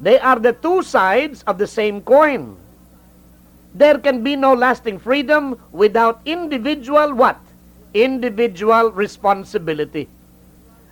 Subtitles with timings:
[0.00, 2.56] They are the two sides of the same coin.
[3.76, 7.36] There can be no lasting freedom without individual what?
[7.92, 10.08] Individual responsibility.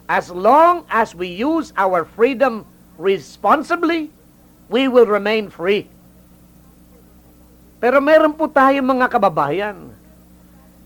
[0.07, 2.69] As long as we use our freedom
[3.01, 4.13] responsibly,
[4.69, 5.89] we will remain free.
[7.81, 9.89] Pero meron po tayo mga kababayan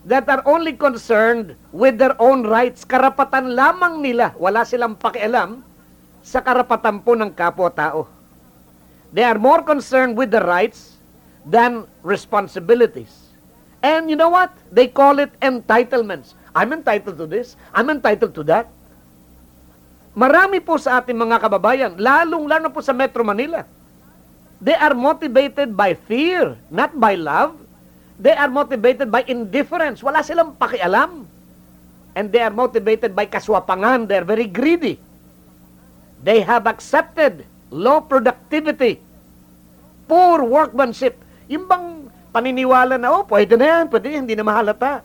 [0.07, 2.87] that are only concerned with their own rights.
[2.87, 4.31] Karapatan lamang nila.
[4.39, 5.72] Wala silang pakialam
[6.23, 8.07] sa karapatan po ng kapwa-tao.
[9.11, 10.95] They are more concerned with the rights
[11.45, 13.11] than responsibilities.
[13.83, 14.55] And you know what?
[14.71, 16.33] They call it entitlements.
[16.55, 17.59] I'm entitled to this.
[17.75, 18.71] I'm entitled to that.
[20.15, 23.67] Marami po sa ating mga kababayan, lalong-lalo po sa Metro Manila.
[24.63, 27.59] They are motivated by fear, not by love.
[28.15, 29.99] They are motivated by indifference.
[29.99, 31.27] Wala silang pakialam.
[32.15, 34.07] And they are motivated by kaswapangan.
[34.07, 35.01] They are very greedy.
[36.23, 39.03] They have accepted low productivity,
[40.07, 41.19] poor workmanship.
[41.51, 45.03] Yung bang paniniwala na, oh, pwede na yan, pwede hindi na mahalata.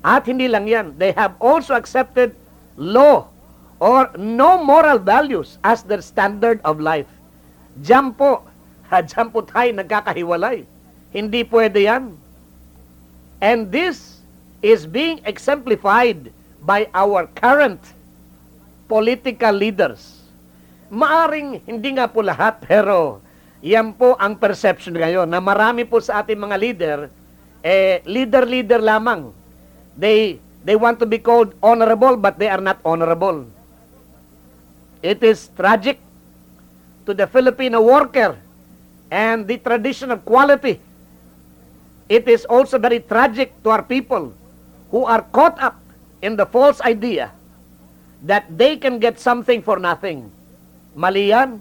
[0.00, 2.32] At hindi lang yan, they have also accepted
[2.80, 3.28] low
[3.76, 7.08] or no moral values as their standard of life.
[7.76, 8.40] Diyan po,
[8.88, 10.64] ha, diyan po tayo nagkakahiwalay.
[11.12, 12.16] Hindi pwede yan.
[13.44, 14.24] And this
[14.64, 16.32] is being exemplified
[16.64, 17.78] by our current
[18.86, 20.22] political leaders.
[20.90, 23.20] Maaring hindi nga po lahat, pero
[23.60, 26.98] yan po ang perception ngayon na marami po sa ating mga leader,
[27.66, 29.34] eh, leader-leader lamang.
[29.98, 33.46] They, they want to be called honorable, but they are not honorable.
[35.02, 35.98] It is tragic
[37.06, 38.38] to the Filipino worker
[39.10, 40.82] and the tradition of quality.
[42.06, 44.30] It is also very tragic to our people
[44.94, 45.74] who are caught up
[46.22, 47.34] in the false idea
[48.22, 50.30] that they can get something for nothing.
[50.96, 51.60] Mali yan.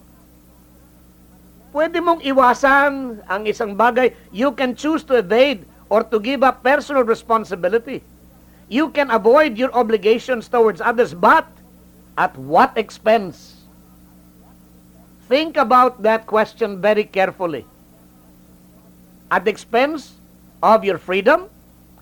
[1.75, 4.15] Pwede mong iwasan ang isang bagay.
[4.31, 7.99] You can choose to evade or to give up personal responsibility.
[8.71, 11.45] You can avoid your obligations towards others, but
[12.17, 13.67] at what expense?
[15.27, 17.65] Think about that question very carefully.
[19.29, 20.15] At the expense
[20.63, 21.49] of your freedom,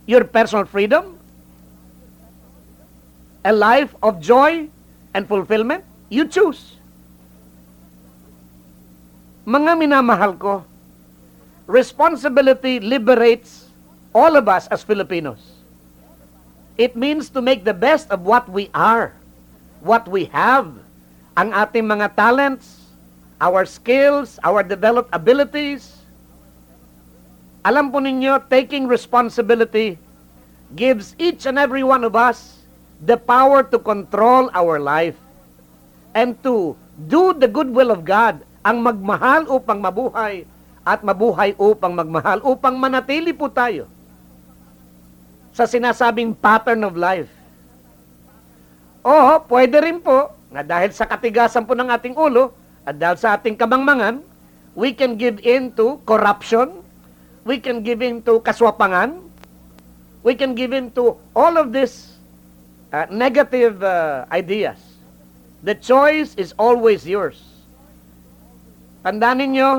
[0.06, 1.18] your personal freedom,
[3.44, 4.72] a life of joy
[5.14, 6.80] and fulfillment, you choose.
[9.44, 10.64] Mga minamahal ko,
[11.68, 13.68] responsibility liberates
[14.16, 15.44] all of us as Filipinos.
[16.80, 19.14] It means to make the best of what we are,
[19.84, 20.72] what we have,
[21.36, 22.88] ang ating mga talents,
[23.44, 26.00] our skills, our developed abilities.
[27.68, 30.00] Alam po ninyo, taking responsibility
[30.74, 32.63] gives each and every one of us
[33.04, 35.20] the power to control our life
[36.16, 40.48] and to do the good will of God, ang magmahal upang mabuhay
[40.88, 43.92] at mabuhay upang magmahal, upang manatili po tayo
[45.52, 47.28] sa sinasabing pattern of life.
[49.04, 49.12] O,
[49.52, 52.56] pwede rin po, na dahil sa katigasan po ng ating ulo,
[52.88, 54.24] at dahil sa ating kamangmangan,
[54.76, 56.72] we can give in to corruption,
[57.44, 59.20] we can give in to kaswapangan,
[60.24, 62.13] we can give in to all of these
[62.94, 64.78] uh, negative uh, ideas.
[65.66, 67.42] The choice is always yours.
[69.02, 69.70] Tandaan ninyo,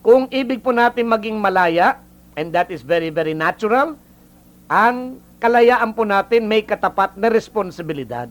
[0.00, 1.98] kung ibig po natin maging malaya,
[2.38, 3.98] and that is very, very natural,
[4.70, 8.30] ang kalayaan po natin may katapat na responsibilidad.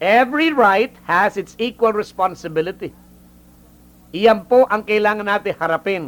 [0.00, 2.90] Every right has its equal responsibility.
[4.16, 6.04] Iyan po ang kailangan natin harapin.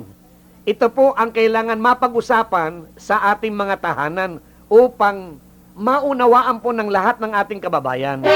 [0.68, 4.38] Ito po ang kailangan mapag-usapan sa ating mga tahanan
[4.68, 5.40] upang
[5.78, 8.26] maunawaan po ng lahat ng ating kababayan.